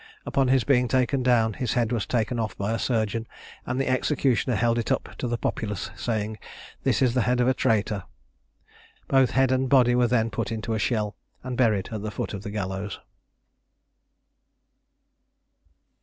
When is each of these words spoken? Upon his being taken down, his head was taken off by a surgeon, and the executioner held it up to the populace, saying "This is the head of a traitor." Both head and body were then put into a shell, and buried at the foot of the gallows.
Upon 0.25 0.47
his 0.47 0.63
being 0.63 0.87
taken 0.87 1.21
down, 1.21 1.53
his 1.53 1.73
head 1.73 1.91
was 1.91 2.07
taken 2.07 2.39
off 2.39 2.57
by 2.57 2.71
a 2.73 2.79
surgeon, 2.79 3.27
and 3.67 3.79
the 3.79 3.87
executioner 3.87 4.55
held 4.55 4.79
it 4.79 4.91
up 4.91 5.15
to 5.19 5.27
the 5.27 5.37
populace, 5.37 5.91
saying 5.95 6.39
"This 6.81 7.03
is 7.03 7.13
the 7.13 7.21
head 7.21 7.39
of 7.39 7.47
a 7.47 7.53
traitor." 7.53 8.05
Both 9.07 9.29
head 9.37 9.51
and 9.51 9.69
body 9.69 9.93
were 9.93 10.07
then 10.07 10.31
put 10.31 10.51
into 10.51 10.73
a 10.73 10.79
shell, 10.79 11.15
and 11.43 11.55
buried 11.55 11.89
at 11.91 12.01
the 12.01 12.09
foot 12.09 12.33
of 12.33 12.41
the 12.41 12.49
gallows. 12.49 12.99